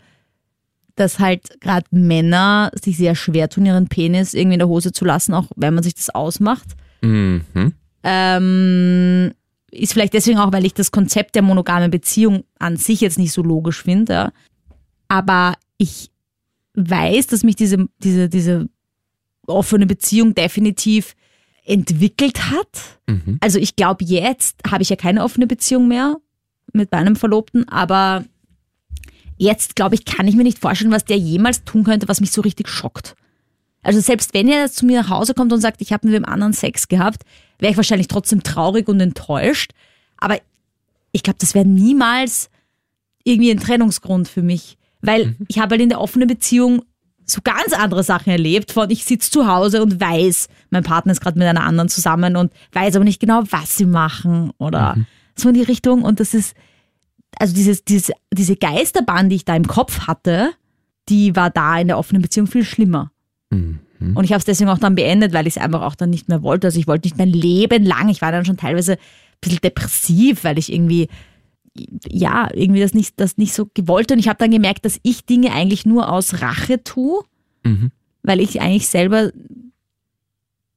dass 0.94 1.18
halt 1.18 1.60
gerade 1.60 1.86
Männer 1.90 2.70
sich 2.82 2.96
sehr 2.96 3.14
schwer 3.14 3.48
tun, 3.48 3.66
ihren 3.66 3.88
Penis 3.88 4.34
irgendwie 4.34 4.54
in 4.54 4.58
der 4.60 4.68
Hose 4.68 4.92
zu 4.92 5.04
lassen, 5.04 5.34
auch 5.34 5.46
wenn 5.56 5.74
man 5.74 5.82
sich 5.82 5.94
das 5.94 6.10
ausmacht. 6.10 6.66
Mhm. 7.02 7.42
Ähm, 8.04 9.32
ist 9.70 9.92
vielleicht 9.94 10.12
deswegen 10.14 10.38
auch, 10.38 10.52
weil 10.52 10.66
ich 10.66 10.74
das 10.74 10.90
Konzept 10.92 11.34
der 11.34 11.42
monogamen 11.42 11.90
Beziehung 11.90 12.44
an 12.58 12.76
sich 12.76 13.00
jetzt 13.00 13.18
nicht 13.18 13.32
so 13.32 13.42
logisch 13.42 13.82
finde. 13.82 14.32
Aber 15.08 15.54
ich 15.78 16.10
weiß, 16.74 17.26
dass 17.28 17.42
mich 17.42 17.56
diese, 17.56 17.88
diese, 17.98 18.28
diese 18.28 18.68
offene 19.46 19.86
Beziehung 19.86 20.34
definitiv 20.34 21.14
entwickelt 21.64 22.50
hat. 22.50 22.98
Mhm. 23.06 23.38
Also 23.40 23.58
ich 23.58 23.76
glaube, 23.76 24.04
jetzt 24.04 24.58
habe 24.68 24.82
ich 24.82 24.88
ja 24.88 24.96
keine 24.96 25.22
offene 25.22 25.46
Beziehung 25.46 25.88
mehr 25.88 26.16
mit 26.72 26.90
meinem 26.90 27.16
Verlobten, 27.16 27.68
aber 27.68 28.24
jetzt, 29.36 29.76
glaube 29.76 29.94
ich, 29.94 30.04
kann 30.04 30.26
ich 30.26 30.36
mir 30.36 30.44
nicht 30.44 30.58
vorstellen, 30.58 30.92
was 30.92 31.04
der 31.04 31.18
jemals 31.18 31.64
tun 31.64 31.84
könnte, 31.84 32.08
was 32.08 32.20
mich 32.20 32.32
so 32.32 32.40
richtig 32.40 32.68
schockt. 32.68 33.14
Also 33.82 34.00
selbst 34.00 34.32
wenn 34.34 34.48
er 34.48 34.70
zu 34.70 34.86
mir 34.86 35.02
nach 35.02 35.10
Hause 35.10 35.34
kommt 35.34 35.52
und 35.52 35.60
sagt, 35.60 35.82
ich 35.82 35.92
habe 35.92 36.06
mit 36.06 36.14
dem 36.14 36.24
anderen 36.24 36.52
Sex 36.52 36.88
gehabt, 36.88 37.24
wäre 37.58 37.72
ich 37.72 37.76
wahrscheinlich 37.76 38.08
trotzdem 38.08 38.42
traurig 38.42 38.88
und 38.88 39.00
enttäuscht. 39.00 39.72
Aber 40.18 40.38
ich 41.10 41.22
glaube, 41.22 41.38
das 41.40 41.54
wäre 41.54 41.66
niemals 41.66 42.48
irgendwie 43.24 43.50
ein 43.50 43.60
Trennungsgrund 43.60 44.28
für 44.28 44.42
mich. 44.42 44.78
Weil 45.02 45.36
ich 45.48 45.58
habe 45.58 45.72
halt 45.72 45.82
in 45.82 45.88
der 45.88 46.00
offenen 46.00 46.28
Beziehung 46.28 46.82
so 47.24 47.40
ganz 47.42 47.72
andere 47.72 48.02
Sachen 48.02 48.30
erlebt. 48.30 48.72
Von 48.72 48.90
ich 48.90 49.04
sitze 49.04 49.30
zu 49.30 49.46
Hause 49.46 49.82
und 49.82 50.00
weiß, 50.00 50.48
mein 50.70 50.82
Partner 50.82 51.12
ist 51.12 51.20
gerade 51.20 51.38
mit 51.38 51.46
einer 51.46 51.64
anderen 51.64 51.88
zusammen 51.88 52.36
und 52.36 52.52
weiß 52.72 52.96
aber 52.96 53.04
nicht 53.04 53.20
genau, 53.20 53.42
was 53.50 53.76
sie 53.76 53.86
machen 53.86 54.52
oder 54.58 54.96
so 55.36 55.48
in 55.48 55.54
die 55.54 55.62
Richtung. 55.62 56.02
Und 56.02 56.20
das 56.20 56.34
ist, 56.34 56.54
also 57.38 57.54
dieses, 57.54 57.84
dieses, 57.84 58.12
diese 58.32 58.56
Geisterbahn, 58.56 59.28
die 59.28 59.36
ich 59.36 59.44
da 59.44 59.56
im 59.56 59.66
Kopf 59.66 60.06
hatte, 60.06 60.50
die 61.08 61.34
war 61.34 61.50
da 61.50 61.78
in 61.78 61.88
der 61.88 61.98
offenen 61.98 62.22
Beziehung 62.22 62.46
viel 62.46 62.64
schlimmer. 62.64 63.10
Mhm. 63.50 63.80
Und 64.14 64.24
ich 64.24 64.32
habe 64.32 64.38
es 64.38 64.44
deswegen 64.44 64.70
auch 64.70 64.78
dann 64.78 64.94
beendet, 64.94 65.32
weil 65.32 65.46
ich 65.46 65.56
es 65.56 65.62
einfach 65.62 65.82
auch 65.82 65.94
dann 65.94 66.10
nicht 66.10 66.28
mehr 66.28 66.42
wollte. 66.42 66.66
Also 66.66 66.78
ich 66.78 66.86
wollte 66.86 67.06
nicht 67.06 67.18
mein 67.18 67.28
Leben 67.28 67.84
lang, 67.84 68.08
ich 68.08 68.20
war 68.20 68.32
dann 68.32 68.44
schon 68.44 68.56
teilweise 68.56 68.94
ein 68.94 68.98
bisschen 69.40 69.60
depressiv, 69.60 70.44
weil 70.44 70.58
ich 70.58 70.72
irgendwie, 70.72 71.08
ja, 72.08 72.48
irgendwie 72.52 72.80
das 72.80 72.94
nicht, 72.94 73.18
das 73.18 73.38
nicht 73.38 73.54
so 73.54 73.68
gewollt. 73.74 74.12
Und 74.12 74.18
ich 74.18 74.28
habe 74.28 74.38
dann 74.38 74.50
gemerkt, 74.50 74.84
dass 74.84 74.98
ich 75.02 75.24
Dinge 75.24 75.52
eigentlich 75.52 75.86
nur 75.86 76.10
aus 76.12 76.40
Rache 76.42 76.82
tue, 76.84 77.22
Mhm. 77.64 77.90
weil 78.22 78.40
ich 78.40 78.60
eigentlich 78.60 78.88
selber 78.88 79.30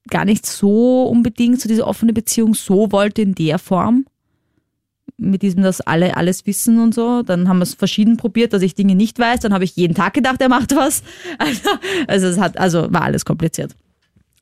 gar 0.09 0.23
nicht 0.25 0.45
so 0.45 1.03
unbedingt 1.03 1.59
so 1.59 1.67
diese 1.67 1.85
offene 1.87 2.13
Beziehung 2.13 2.53
so 2.53 2.91
wollte 2.91 3.21
in 3.23 3.33
der 3.35 3.57
Form. 3.59 4.05
Mit 5.17 5.41
diesem, 5.41 5.63
dass 5.63 5.81
alle 5.81 6.17
alles 6.17 6.45
wissen 6.45 6.79
und 6.79 6.93
so. 6.93 7.21
Dann 7.23 7.47
haben 7.47 7.59
wir 7.59 7.63
es 7.63 7.73
verschieden 7.73 8.17
probiert, 8.17 8.53
dass 8.53 8.61
ich 8.61 8.75
Dinge 8.75 8.95
nicht 8.95 9.17
weiß. 9.17 9.39
Dann 9.39 9.53
habe 9.53 9.63
ich 9.63 9.75
jeden 9.75 9.95
Tag 9.95 10.13
gedacht, 10.13 10.41
er 10.41 10.49
macht 10.49 10.75
was. 10.75 11.03
Also, 11.39 11.69
also 12.07 12.27
es 12.27 12.37
hat, 12.39 12.57
also 12.57 12.91
war 12.91 13.01
alles 13.03 13.25
kompliziert. 13.25 13.75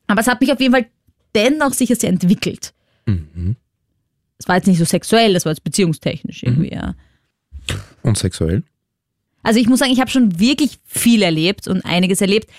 Aber 0.07 0.21
es 0.21 0.27
hat 0.27 0.41
mich 0.41 0.51
auf 0.51 0.59
jeden 0.59 0.73
Fall 0.73 0.87
dennoch 1.35 1.73
sicher 1.73 1.95
sehr 1.95 2.09
entwickelt. 2.09 2.73
Mhm. 3.05 3.55
Es 4.43 4.49
war 4.49 4.57
jetzt 4.57 4.67
nicht 4.67 4.77
so 4.77 4.83
sexuell, 4.83 5.33
das 5.33 5.45
war 5.45 5.53
jetzt 5.53 5.63
beziehungstechnisch 5.63 6.43
irgendwie, 6.43 6.73
ja. 6.73 6.95
Und 8.01 8.17
sexuell? 8.17 8.63
Also 9.41 9.57
ich 9.57 9.69
muss 9.69 9.79
sagen, 9.79 9.93
ich 9.93 10.01
habe 10.01 10.11
schon 10.11 10.37
wirklich 10.37 10.79
viel 10.83 11.21
erlebt 11.21 11.69
und 11.69 11.85
einiges 11.85 12.19
erlebt. 12.19 12.49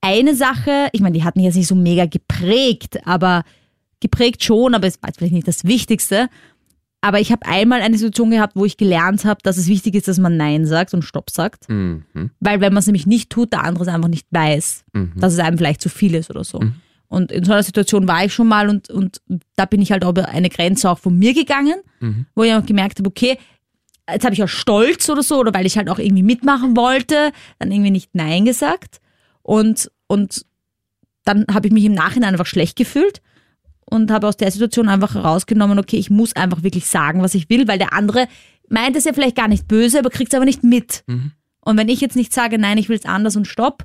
Eine 0.00 0.34
Sache, 0.34 0.88
ich 0.92 1.02
meine, 1.02 1.18
die 1.18 1.24
hat 1.24 1.36
mich 1.36 1.44
jetzt 1.44 1.56
nicht 1.56 1.66
so 1.66 1.74
mega 1.74 2.06
geprägt, 2.06 3.06
aber 3.06 3.44
geprägt 4.00 4.42
schon, 4.42 4.74
aber 4.74 4.86
es 4.86 5.02
war 5.02 5.10
jetzt 5.10 5.18
vielleicht 5.18 5.34
nicht 5.34 5.46
das 5.46 5.64
Wichtigste. 5.64 6.30
Aber 7.02 7.20
ich 7.20 7.30
habe 7.30 7.44
einmal 7.44 7.82
eine 7.82 7.98
Situation 7.98 8.30
gehabt, 8.30 8.56
wo 8.56 8.64
ich 8.64 8.78
gelernt 8.78 9.26
habe, 9.26 9.40
dass 9.42 9.58
es 9.58 9.68
wichtig 9.68 9.96
ist, 9.96 10.08
dass 10.08 10.18
man 10.18 10.38
Nein 10.38 10.64
sagt 10.64 10.94
und 10.94 11.02
Stopp 11.02 11.28
sagt. 11.28 11.68
Mhm. 11.68 12.04
Weil 12.40 12.62
wenn 12.62 12.72
man 12.72 12.80
es 12.80 12.86
nämlich 12.86 13.06
nicht 13.06 13.28
tut, 13.28 13.52
der 13.52 13.64
andere 13.64 13.84
es 13.84 13.88
einfach 13.88 14.08
nicht 14.08 14.26
weiß, 14.30 14.86
dass 15.16 15.34
es 15.34 15.40
einem 15.40 15.58
vielleicht 15.58 15.82
zu 15.82 15.90
viel 15.90 16.14
ist 16.14 16.30
oder 16.30 16.42
so. 16.42 16.58
Und 17.08 17.32
in 17.32 17.44
so 17.44 17.52
einer 17.52 17.62
Situation 17.62 18.06
war 18.06 18.24
ich 18.24 18.34
schon 18.34 18.48
mal 18.48 18.68
und, 18.68 18.90
und 18.90 19.22
da 19.56 19.64
bin 19.64 19.80
ich 19.80 19.92
halt 19.92 20.04
über 20.04 20.28
eine 20.28 20.50
Grenze 20.50 20.90
auch 20.90 20.98
von 20.98 21.18
mir 21.18 21.32
gegangen, 21.34 21.80
wo 22.34 22.42
ich 22.42 22.52
auch 22.52 22.66
gemerkt 22.66 22.98
habe, 22.98 23.08
okay, 23.08 23.38
jetzt 24.10 24.24
habe 24.24 24.34
ich 24.34 24.42
auch 24.42 24.48
Stolz 24.48 25.08
oder 25.08 25.22
so, 25.22 25.38
oder 25.38 25.54
weil 25.54 25.66
ich 25.66 25.76
halt 25.78 25.88
auch 25.88 25.98
irgendwie 25.98 26.22
mitmachen 26.22 26.76
wollte, 26.76 27.32
dann 27.58 27.72
irgendwie 27.72 27.90
nicht 27.90 28.14
Nein 28.14 28.44
gesagt. 28.44 29.00
Und, 29.42 29.90
und 30.06 30.44
dann 31.24 31.46
habe 31.52 31.66
ich 31.66 31.72
mich 31.72 31.84
im 31.84 31.94
Nachhinein 31.94 32.34
einfach 32.34 32.46
schlecht 32.46 32.76
gefühlt 32.76 33.20
und 33.86 34.10
habe 34.10 34.26
aus 34.28 34.36
der 34.36 34.50
Situation 34.50 34.88
einfach 34.88 35.14
herausgenommen, 35.14 35.78
okay, 35.78 35.96
ich 35.96 36.10
muss 36.10 36.36
einfach 36.36 36.62
wirklich 36.62 36.86
sagen, 36.86 37.22
was 37.22 37.34
ich 37.34 37.48
will, 37.48 37.68
weil 37.68 37.78
der 37.78 37.92
andere 37.94 38.28
meint 38.68 38.96
es 38.96 39.04
ja 39.04 39.14
vielleicht 39.14 39.36
gar 39.36 39.48
nicht 39.48 39.66
böse, 39.66 39.98
aber 39.98 40.10
kriegt 40.10 40.32
es 40.32 40.36
aber 40.36 40.44
nicht 40.44 40.62
mit. 40.62 41.04
Und 41.60 41.76
wenn 41.78 41.88
ich 41.88 42.00
jetzt 42.02 42.16
nicht 42.16 42.34
sage, 42.34 42.58
nein, 42.58 42.76
ich 42.78 42.88
will 42.90 42.98
es 42.98 43.06
anders 43.06 43.36
und 43.36 43.46
stopp, 43.46 43.84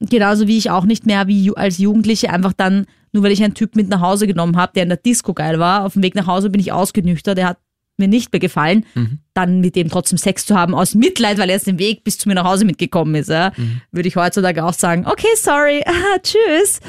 genauso 0.00 0.46
wie 0.46 0.58
ich 0.58 0.70
auch 0.70 0.84
nicht 0.84 1.06
mehr 1.06 1.26
wie 1.26 1.56
als 1.56 1.78
Jugendliche 1.78 2.30
einfach 2.30 2.52
dann, 2.52 2.86
nur 3.12 3.22
weil 3.22 3.32
ich 3.32 3.42
einen 3.42 3.54
Typ 3.54 3.76
mit 3.76 3.88
nach 3.88 4.00
Hause 4.00 4.26
genommen 4.26 4.56
habe, 4.56 4.72
der 4.74 4.84
in 4.84 4.88
der 4.88 4.98
Disco 4.98 5.34
geil 5.34 5.58
war, 5.58 5.84
auf 5.84 5.94
dem 5.94 6.02
Weg 6.02 6.14
nach 6.14 6.26
Hause 6.26 6.50
bin 6.50 6.60
ich 6.60 6.72
ausgenüchtert, 6.72 7.38
der 7.38 7.48
hat 7.48 7.58
mir 7.96 8.08
nicht 8.08 8.32
mehr 8.32 8.40
gefallen, 8.40 8.86
dann 9.34 9.60
mit 9.60 9.74
dem 9.74 9.88
trotzdem 9.88 10.18
Sex 10.18 10.46
zu 10.46 10.56
haben, 10.56 10.74
aus 10.74 10.94
Mitleid, 10.94 11.38
weil 11.38 11.48
er 11.48 11.54
erst 11.54 11.66
den 11.66 11.80
Weg 11.80 12.04
bis 12.04 12.16
zu 12.16 12.28
mir 12.28 12.36
nach 12.36 12.44
Hause 12.44 12.64
mitgekommen 12.64 13.14
ist, 13.16 13.28
ja, 13.28 13.52
würde 13.90 14.08
ich 14.08 14.16
heutzutage 14.16 14.64
auch 14.64 14.72
sagen, 14.72 15.04
okay, 15.06 15.26
sorry, 15.36 15.82
tschüss. 16.22 16.80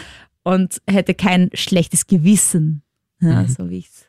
Und 0.44 0.82
hätte 0.88 1.16
kein 1.16 1.50
schlechtes 1.54 2.08
Gewissen, 2.08 2.84
ja, 3.22 3.46
so 3.48 3.70
wie 3.70 3.80
ich 3.80 3.88
es 3.88 4.06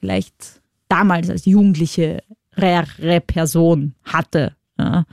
vielleicht 0.00 0.62
damals 0.88 1.30
als 1.30 1.44
jugendliche 1.44 2.22
rare 2.52 3.20
Person 3.20 3.94
hatte. 4.04 4.54
Ja. 4.78 5.04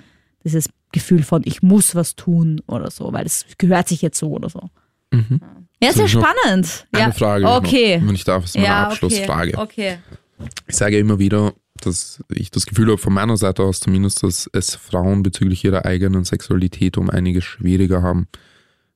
Dieses 0.43 0.69
Gefühl 0.91 1.23
von, 1.23 1.41
ich 1.45 1.61
muss 1.61 1.95
was 1.95 2.15
tun 2.15 2.61
oder 2.67 2.91
so, 2.91 3.13
weil 3.13 3.25
es 3.25 3.45
gehört 3.57 3.87
sich 3.87 4.01
jetzt 4.01 4.19
so 4.19 4.31
oder 4.31 4.49
so. 4.49 4.69
Ja, 5.13 5.89
So, 5.91 5.97
sehr 5.97 6.05
ich 6.05 6.13
noch 6.15 6.23
spannend. 6.23 6.87
Eine 6.91 7.03
ja. 7.05 7.11
Frage, 7.11 7.45
Okay. 7.45 7.99
noch, 7.99 8.07
wenn 8.07 8.15
ich 8.15 8.23
darf, 8.23 8.45
ist 8.45 8.55
meine 8.55 8.67
ja, 8.67 8.87
Abschlussfrage. 8.87 9.57
Okay. 9.57 9.97
okay. 10.39 10.47
Ich 10.67 10.75
sage 10.75 10.95
ja 10.95 11.01
immer 11.01 11.19
wieder, 11.19 11.53
dass 11.81 12.23
ich 12.29 12.51
das 12.51 12.65
Gefühl 12.65 12.87
habe, 12.87 12.97
von 12.97 13.13
meiner 13.13 13.37
Seite 13.37 13.63
aus 13.63 13.79
zumindest, 13.79 14.23
dass 14.23 14.49
es 14.53 14.75
Frauen 14.75 15.23
bezüglich 15.23 15.63
ihrer 15.63 15.85
eigenen 15.85 16.23
Sexualität 16.23 16.97
um 16.97 17.09
einiges 17.09 17.43
schwieriger 17.43 18.01
haben, 18.01 18.27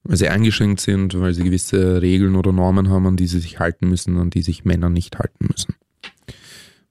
weil 0.04 0.18
sie 0.18 0.30
eingeschränkt 0.30 0.82
sind, 0.82 1.20
weil 1.20 1.34
sie 1.34 1.44
gewisse 1.44 2.02
Regeln 2.02 2.36
oder 2.36 2.52
Normen 2.52 2.90
haben, 2.90 3.08
an 3.08 3.18
die 3.18 3.28
sie 3.28 3.40
sich 3.40 3.60
halten 3.60 3.90
müssen, 3.90 4.18
an 4.18 4.30
die 4.30 4.42
sich 4.42 4.66
Männer 4.66 4.90
nicht 4.90 5.18
halten 5.18 5.48
müssen. 5.50 5.76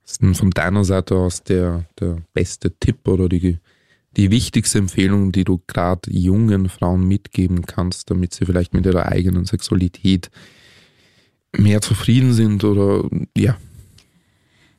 Was 0.02 0.12
ist 0.12 0.22
denn 0.22 0.34
von 0.34 0.50
deiner 0.50 0.84
Seite 0.84 1.16
aus 1.16 1.42
der, 1.42 1.84
der 1.98 2.18
beste 2.34 2.76
Tipp 2.78 3.06
oder 3.08 3.28
die, 3.28 3.58
die 4.16 4.30
wichtigste 4.30 4.78
Empfehlung, 4.78 5.32
die 5.32 5.44
du 5.44 5.60
gerade 5.66 6.10
jungen 6.10 6.68
Frauen 6.68 7.06
mitgeben 7.06 7.66
kannst, 7.66 8.10
damit 8.10 8.34
sie 8.34 8.46
vielleicht 8.46 8.74
mit 8.74 8.86
ihrer 8.86 9.06
eigenen 9.06 9.44
Sexualität 9.44 10.30
mehr 11.56 11.80
zufrieden 11.80 12.32
sind 12.32 12.64
oder 12.64 13.08
ja, 13.36 13.56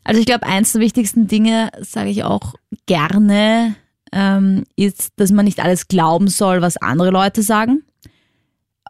Also 0.04 0.20
ich 0.20 0.26
glaube, 0.26 0.46
eins 0.46 0.74
der 0.74 0.82
wichtigsten 0.82 1.28
Dinge, 1.28 1.72
sage 1.82 2.10
ich 2.10 2.24
auch 2.24 2.56
gerne, 2.86 3.76
ähm, 4.12 4.64
ist, 4.76 5.14
dass 5.18 5.32
man 5.32 5.46
nicht 5.46 5.60
alles 5.60 5.88
glauben 5.88 6.28
soll, 6.28 6.62
was 6.62 6.78
andere 6.78 7.12
Leute 7.12 7.42
sagen. 7.42 7.84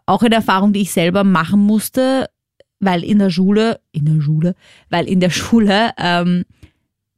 Auch 0.04 0.22
eine 0.22 0.36
Erfahrung, 0.36 0.72
die 0.72 0.82
ich 0.82 0.92
selber 0.92 1.24
machen 1.24 1.60
musste, 1.60 2.28
weil 2.78 3.02
in 3.02 3.18
der 3.18 3.30
Schule, 3.30 3.80
in 3.92 4.04
der 4.04 4.20
Schule, 4.20 4.54
weil 4.90 5.08
in 5.08 5.20
der 5.20 5.30
Schule 5.30 5.92
ähm, 5.98 6.44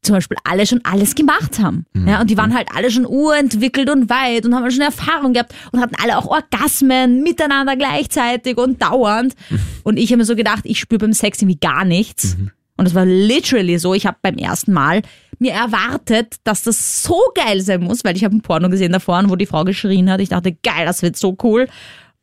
zum 0.02 0.14
Beispiel 0.14 0.36
alle 0.44 0.66
schon 0.66 0.80
alles 0.84 1.14
gemacht 1.14 1.58
haben. 1.58 1.84
Ja, 2.06 2.20
und 2.20 2.30
die 2.30 2.36
waren 2.36 2.54
halt 2.54 2.68
alle 2.74 2.90
schon 2.90 3.06
urentwickelt 3.06 3.90
und 3.90 4.08
weit 4.08 4.46
und 4.46 4.54
haben 4.54 4.62
halt 4.62 4.72
schon 4.72 4.82
Erfahrung 4.82 5.32
gehabt 5.32 5.54
und 5.72 5.80
hatten 5.80 5.96
alle 6.02 6.16
auch 6.16 6.26
Orgasmen 6.26 7.22
miteinander 7.22 7.76
gleichzeitig 7.76 8.56
und 8.56 8.80
dauernd. 8.80 9.34
Und 9.84 9.96
ich 9.96 10.10
habe 10.10 10.18
mir 10.18 10.24
so 10.26 10.36
gedacht, 10.36 10.64
ich 10.64 10.80
spüre 10.80 10.98
beim 10.98 11.14
Sex 11.14 11.40
irgendwie 11.40 11.58
gar 11.58 11.84
nichts. 11.84 12.36
Und 12.76 12.84
das 12.84 12.94
war 12.94 13.06
literally 13.06 13.78
so. 13.78 13.94
Ich 13.94 14.06
habe 14.06 14.18
beim 14.20 14.36
ersten 14.36 14.72
Mal 14.72 15.02
mir 15.38 15.52
erwartet, 15.52 16.36
dass 16.44 16.62
das 16.62 17.02
so 17.02 17.18
geil 17.34 17.60
sein 17.60 17.82
muss, 17.82 18.04
weil 18.04 18.16
ich 18.16 18.24
habe 18.24 18.36
ein 18.36 18.42
Porno 18.42 18.68
gesehen 18.68 18.92
davor, 18.92 19.22
wo 19.28 19.36
die 19.36 19.46
Frau 19.46 19.64
geschrien 19.64 20.10
hat. 20.10 20.20
Ich 20.20 20.28
dachte, 20.28 20.52
geil, 20.52 20.84
das 20.84 21.02
wird 21.02 21.16
so 21.16 21.36
cool. 21.42 21.68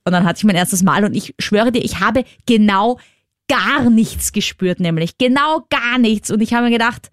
Und 0.05 0.11
dann 0.11 0.23
hatte 0.23 0.37
ich 0.37 0.43
mein 0.43 0.55
erstes 0.55 0.83
Mal 0.83 1.03
und 1.03 1.15
ich 1.15 1.33
schwöre 1.39 1.71
dir, 1.71 1.83
ich 1.83 1.99
habe 1.99 2.23
genau 2.45 2.99
gar 3.47 3.89
nichts 3.89 4.31
gespürt, 4.31 4.79
nämlich 4.79 5.17
genau 5.17 5.65
gar 5.69 5.97
nichts. 5.97 6.29
Und 6.29 6.41
ich 6.41 6.53
habe 6.53 6.65
mir 6.65 6.71
gedacht, 6.71 7.09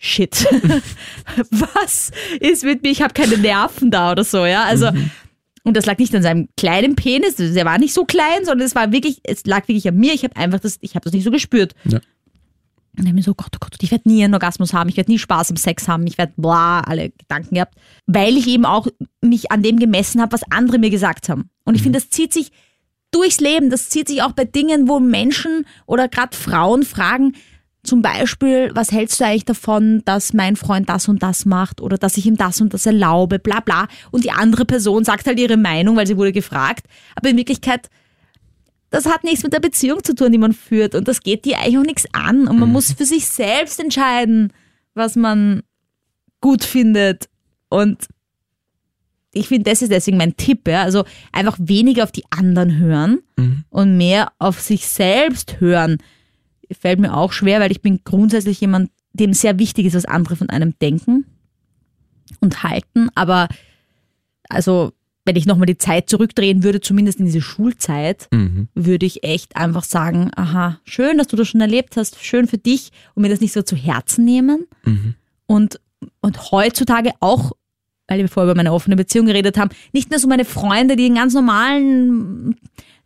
shit, 0.00 0.34
was 1.50 2.10
ist 2.40 2.64
mit 2.64 2.82
mir? 2.82 2.90
Ich 2.90 3.02
habe 3.02 3.12
keine 3.12 3.36
Nerven 3.36 3.90
da 3.90 4.12
oder 4.12 4.24
so, 4.24 4.44
ja. 4.46 4.64
Also, 4.64 4.90
und 5.62 5.76
das 5.76 5.86
lag 5.86 5.98
nicht 5.98 6.14
an 6.14 6.22
seinem 6.22 6.48
kleinen 6.56 6.96
Penis, 6.96 7.36
der 7.36 7.64
war 7.66 7.78
nicht 7.78 7.92
so 7.92 8.06
klein, 8.06 8.44
sondern 8.44 8.66
es 8.66 8.74
war 8.74 8.90
wirklich, 8.90 9.20
es 9.24 9.44
lag 9.44 9.68
wirklich 9.68 9.86
an 9.86 9.96
mir. 9.96 10.14
Ich 10.14 10.24
habe 10.24 10.34
einfach 10.36 10.58
das, 10.58 10.78
ich 10.80 10.94
habe 10.94 11.04
das 11.04 11.12
nicht 11.12 11.24
so 11.24 11.30
gespürt. 11.30 11.74
Ja. 11.84 12.00
Und 12.98 13.06
dann 13.06 13.14
mir 13.14 13.22
so, 13.22 13.34
Gott, 13.34 13.50
oh 13.54 13.58
Gott, 13.60 13.76
ich 13.80 13.90
werde 13.90 14.08
nie 14.08 14.24
einen 14.24 14.34
Orgasmus 14.34 14.72
haben, 14.72 14.88
ich 14.88 14.96
werde 14.96 15.12
nie 15.12 15.18
Spaß 15.18 15.50
am 15.50 15.56
Sex 15.56 15.86
haben, 15.86 16.06
ich 16.06 16.18
werde 16.18 16.32
bla, 16.36 16.80
alle 16.80 17.10
Gedanken 17.10 17.54
gehabt, 17.54 17.74
weil 18.06 18.36
ich 18.36 18.48
eben 18.48 18.64
auch 18.64 18.88
mich 19.20 19.52
an 19.52 19.62
dem 19.62 19.78
gemessen 19.78 20.20
habe, 20.20 20.32
was 20.32 20.42
andere 20.50 20.78
mir 20.78 20.90
gesagt 20.90 21.28
haben. 21.28 21.50
Und 21.64 21.76
ich 21.76 21.82
finde, 21.82 22.00
das 22.00 22.10
zieht 22.10 22.32
sich 22.32 22.50
durchs 23.10 23.40
Leben, 23.40 23.70
das 23.70 23.90
zieht 23.90 24.08
sich 24.08 24.22
auch 24.22 24.32
bei 24.32 24.44
Dingen, 24.44 24.88
wo 24.88 24.98
Menschen 24.98 25.66
oder 25.86 26.08
gerade 26.08 26.36
Frauen 26.36 26.82
fragen, 26.82 27.34
zum 27.82 28.02
Beispiel, 28.02 28.70
was 28.74 28.92
hältst 28.92 29.20
du 29.20 29.24
eigentlich 29.24 29.46
davon, 29.46 30.02
dass 30.04 30.34
mein 30.34 30.56
Freund 30.56 30.88
das 30.88 31.08
und 31.08 31.22
das 31.22 31.46
macht 31.46 31.80
oder 31.80 31.96
dass 31.96 32.16
ich 32.16 32.26
ihm 32.26 32.36
das 32.36 32.60
und 32.60 32.74
das 32.74 32.84
erlaube, 32.84 33.38
bla 33.38 33.60
bla. 33.60 33.88
Und 34.10 34.24
die 34.24 34.32
andere 34.32 34.66
Person 34.66 35.04
sagt 35.04 35.26
halt 35.26 35.38
ihre 35.38 35.56
Meinung, 35.56 35.96
weil 35.96 36.06
sie 36.06 36.16
wurde 36.16 36.32
gefragt. 36.32 36.86
Aber 37.16 37.30
in 37.30 37.36
Wirklichkeit 37.36 37.88
das 38.90 39.06
hat 39.06 39.24
nichts 39.24 39.44
mit 39.44 39.52
der 39.52 39.60
Beziehung 39.60 40.02
zu 40.02 40.14
tun, 40.14 40.32
die 40.32 40.38
man 40.38 40.52
führt. 40.52 40.94
Und 40.94 41.06
das 41.06 41.22
geht 41.22 41.44
dir 41.44 41.58
eigentlich 41.58 41.78
auch 41.78 41.84
nichts 41.84 42.04
an. 42.12 42.48
Und 42.48 42.58
man 42.58 42.70
muss 42.70 42.92
für 42.92 43.04
sich 43.04 43.26
selbst 43.26 43.78
entscheiden, 43.78 44.52
was 44.94 45.14
man 45.14 45.62
gut 46.40 46.64
findet. 46.64 47.28
Und 47.68 48.08
ich 49.32 49.46
finde, 49.46 49.70
das 49.70 49.80
ist 49.80 49.92
deswegen 49.92 50.16
mein 50.16 50.36
Tipp. 50.36 50.66
Ja? 50.66 50.82
Also 50.82 51.04
einfach 51.30 51.56
weniger 51.60 52.02
auf 52.02 52.10
die 52.10 52.24
anderen 52.30 52.78
hören 52.78 53.20
und 53.70 53.96
mehr 53.96 54.32
auf 54.40 54.60
sich 54.60 54.88
selbst 54.88 55.60
hören. 55.60 55.98
Fällt 56.78 57.00
mir 57.00 57.16
auch 57.16 57.32
schwer, 57.32 57.60
weil 57.60 57.72
ich 57.72 57.82
bin 57.82 58.00
grundsätzlich 58.04 58.60
jemand, 58.60 58.90
dem 59.12 59.32
sehr 59.32 59.58
wichtig 59.58 59.86
ist, 59.86 59.94
was 59.94 60.04
andere 60.04 60.36
von 60.36 60.50
einem 60.50 60.78
denken 60.78 61.24
und 62.40 62.62
halten. 62.62 63.08
Aber 63.14 63.48
also, 64.48 64.92
wenn 65.24 65.36
ich 65.36 65.46
nochmal 65.46 65.66
die 65.66 65.78
Zeit 65.78 66.08
zurückdrehen 66.08 66.62
würde, 66.62 66.80
zumindest 66.80 67.18
in 67.18 67.26
diese 67.26 67.40
Schulzeit, 67.40 68.28
würde 68.74 69.06
ich 69.06 69.24
echt 69.24 69.56
einfach 69.56 69.84
sagen, 69.84 70.30
aha, 70.36 70.78
schön, 70.84 71.18
dass 71.18 71.26
du 71.28 71.36
das 71.36 71.48
schon 71.48 71.60
erlebt 71.60 71.96
hast, 71.96 72.22
schön 72.22 72.46
für 72.46 72.58
dich 72.58 72.90
und 73.14 73.22
mir 73.22 73.28
das 73.28 73.40
nicht 73.40 73.52
so 73.52 73.62
zu 73.62 73.76
Herzen 73.76 74.24
nehmen. 74.24 74.66
Und, 75.46 75.80
und 76.20 76.52
heutzutage 76.52 77.12
auch, 77.20 77.52
weil 78.08 78.20
wir 78.20 78.28
vorher 78.28 78.50
über 78.50 78.56
meine 78.58 78.72
offene 78.72 78.96
Beziehung 78.96 79.26
geredet 79.26 79.58
haben, 79.58 79.70
nicht 79.92 80.10
nur 80.10 80.18
so 80.18 80.28
meine 80.28 80.44
Freunde, 80.44 80.96
die 80.96 81.06
in 81.06 81.16
ganz 81.16 81.34
normalen 81.34 82.56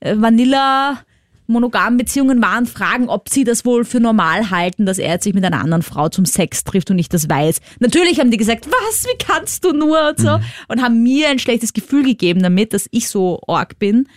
äh, 0.00 0.16
Vanilla 0.18 0.98
monogamen 1.46 1.98
Beziehungen 1.98 2.42
waren, 2.42 2.66
fragen, 2.66 3.08
ob 3.08 3.28
sie 3.28 3.44
das 3.44 3.64
wohl 3.64 3.84
für 3.84 4.00
normal 4.00 4.50
halten, 4.50 4.86
dass 4.86 4.98
er 4.98 5.12
jetzt 5.12 5.24
sich 5.24 5.34
mit 5.34 5.44
einer 5.44 5.60
anderen 5.60 5.82
Frau 5.82 6.08
zum 6.08 6.24
Sex 6.24 6.64
trifft 6.64 6.90
und 6.90 6.98
ich 6.98 7.08
das 7.08 7.28
weiß. 7.28 7.60
Natürlich 7.80 8.20
haben 8.20 8.30
die 8.30 8.36
gesagt, 8.36 8.66
was, 8.66 9.04
wie 9.04 9.18
kannst 9.18 9.64
du 9.64 9.72
nur 9.72 10.10
und 10.10 10.18
so 10.18 10.40
und 10.68 10.82
haben 10.82 11.02
mir 11.02 11.28
ein 11.28 11.38
schlechtes 11.38 11.72
Gefühl 11.72 12.04
gegeben 12.04 12.42
damit, 12.42 12.72
dass 12.72 12.88
ich 12.90 13.08
so 13.08 13.40
org 13.46 13.78
bin, 13.78 14.08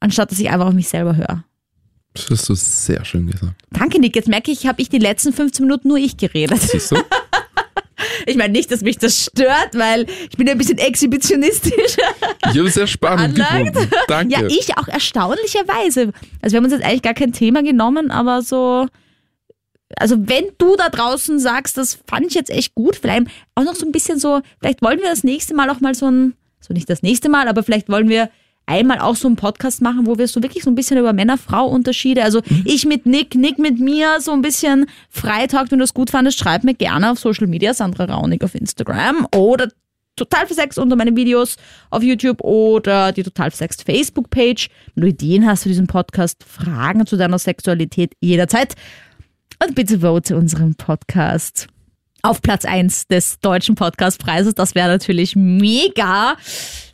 anstatt 0.00 0.30
dass 0.30 0.38
ich 0.38 0.50
einfach 0.50 0.66
auf 0.66 0.74
mich 0.74 0.88
selber 0.88 1.16
höre. 1.16 1.44
Das 2.14 2.30
hast 2.30 2.48
du 2.48 2.54
sehr 2.54 3.04
schön 3.04 3.26
gesagt. 3.26 3.54
Danke, 3.70 4.00
Nick. 4.00 4.16
Jetzt 4.16 4.28
merke 4.28 4.50
ich, 4.50 4.66
habe 4.66 4.80
ich 4.80 4.88
die 4.88 4.98
letzten 4.98 5.32
15 5.34 5.66
Minuten 5.66 5.88
nur 5.88 5.98
ich 5.98 6.16
geredet. 6.16 6.60
Siehst 6.60 6.92
du? 6.92 6.96
Ich 8.24 8.36
meine 8.36 8.52
nicht, 8.52 8.70
dass 8.70 8.80
mich 8.80 8.98
das 8.98 9.24
stört, 9.24 9.70
weil 9.74 10.06
ich 10.30 10.36
bin 10.36 10.46
ja 10.46 10.52
ein 10.52 10.58
bisschen 10.58 10.78
exhibitionistisch. 10.78 11.96
Ich 12.50 12.58
habe 12.58 12.68
es 12.68 12.74
sehr 12.74 12.86
spannend 12.86 13.36
gefunden. 13.36 13.90
Danke. 14.08 14.32
Ja, 14.32 14.46
ich 14.46 14.76
auch 14.76 14.88
erstaunlicherweise. 14.88 16.12
Also 16.40 16.52
wir 16.52 16.56
haben 16.58 16.64
uns 16.64 16.72
jetzt 16.72 16.84
eigentlich 16.84 17.02
gar 17.02 17.14
kein 17.14 17.32
Thema 17.32 17.62
genommen, 17.62 18.10
aber 18.10 18.42
so. 18.42 18.86
Also 19.96 20.16
wenn 20.28 20.46
du 20.58 20.76
da 20.76 20.88
draußen 20.88 21.38
sagst, 21.38 21.76
das 21.76 21.98
fand 22.08 22.26
ich 22.26 22.34
jetzt 22.34 22.50
echt 22.50 22.74
gut, 22.74 22.96
vielleicht 22.96 23.28
auch 23.54 23.62
noch 23.62 23.76
so 23.76 23.86
ein 23.86 23.92
bisschen 23.92 24.18
so, 24.18 24.40
vielleicht 24.58 24.82
wollen 24.82 24.98
wir 24.98 25.08
das 25.08 25.22
nächste 25.22 25.54
Mal 25.54 25.70
auch 25.70 25.80
mal 25.80 25.94
so 25.94 26.10
ein, 26.10 26.34
so 26.60 26.74
nicht 26.74 26.90
das 26.90 27.02
nächste 27.02 27.28
Mal, 27.28 27.46
aber 27.46 27.62
vielleicht 27.62 27.88
wollen 27.88 28.08
wir 28.08 28.28
einmal 28.66 28.98
auch 28.98 29.16
so 29.16 29.28
einen 29.28 29.36
Podcast 29.36 29.80
machen, 29.80 30.06
wo 30.06 30.18
wir 30.18 30.26
so 30.28 30.42
wirklich 30.42 30.64
so 30.64 30.70
ein 30.70 30.74
bisschen 30.74 30.98
über 30.98 31.12
Männer-Frau-Unterschiede, 31.12 32.22
also 32.24 32.40
Mhm. 32.48 32.62
ich 32.64 32.84
mit 32.84 33.06
Nick, 33.06 33.34
Nick 33.34 33.58
mit 33.58 33.78
mir, 33.78 34.20
so 34.20 34.32
ein 34.32 34.42
bisschen 34.42 34.86
Freitag, 35.08 35.70
wenn 35.70 35.78
du 35.78 35.84
es 35.84 35.94
gut 35.94 36.10
fandest, 36.10 36.38
schreib 36.38 36.64
mir 36.64 36.74
gerne 36.74 37.12
auf 37.12 37.18
Social 37.18 37.46
Media, 37.46 37.72
Sandra 37.74 38.04
Raunig 38.04 38.42
auf 38.42 38.54
Instagram 38.54 39.26
oder 39.34 39.68
total 40.16 40.46
versext 40.46 40.78
unter 40.78 40.96
meinen 40.96 41.14
Videos 41.14 41.56
auf 41.90 42.02
YouTube 42.02 42.40
oder 42.42 43.12
die 43.12 43.22
total 43.22 43.50
versext 43.50 43.84
Facebook-Page. 43.84 44.68
Wenn 44.94 45.02
du 45.02 45.08
Ideen 45.08 45.46
hast 45.46 45.64
für 45.64 45.68
diesen 45.68 45.86
Podcast, 45.86 46.42
Fragen 46.42 47.06
zu 47.06 47.16
deiner 47.16 47.38
Sexualität 47.38 48.14
jederzeit. 48.20 48.74
Und 49.64 49.74
bitte 49.74 50.00
vote 50.00 50.36
unseren 50.36 50.74
Podcast 50.74 51.68
auf 52.26 52.42
Platz 52.42 52.64
1 52.64 53.06
des 53.06 53.38
deutschen 53.40 53.74
Podcastpreises. 53.76 54.54
Das 54.54 54.74
wäre 54.74 54.88
natürlich 54.88 55.36
mega. 55.36 56.36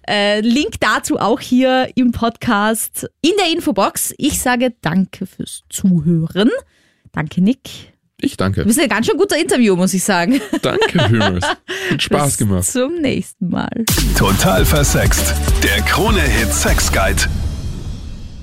Äh, 0.09 0.41
Link 0.41 0.75
dazu 0.81 1.19
auch 1.19 1.41
hier 1.41 1.89
im 1.95 2.12
Podcast 2.12 3.09
in 3.23 3.33
der 3.39 3.51
Infobox. 3.53 4.12
Ich 4.19 4.41
sage 4.41 4.75
danke 4.83 5.27
fürs 5.27 5.62
Zuhören. 5.71 6.51
Danke, 7.12 7.41
Nick. 7.41 7.93
Ich 8.21 8.33
Du 8.33 8.45
danke. 8.45 8.65
bist 8.65 8.79
ein 8.81 8.89
ganz 8.89 9.07
schön 9.07 9.17
guter 9.17 9.37
Interview, 9.39 9.75
muss 9.75 9.95
ich 9.95 10.05
sagen. 10.05 10.41
Danke 10.62 11.09
vielmals. 11.09 11.45
Hat 11.47 12.03
Spaß 12.03 12.27
Bis 12.29 12.37
gemacht. 12.39 12.65
zum 12.65 12.95
nächsten 13.01 13.49
Mal. 13.49 13.85
Total 14.17 14.65
versext. 14.65 15.35
Der 15.62 15.83
Krone-Hit 15.83 16.53
Sex 16.53 16.93
Guide. 16.93 17.23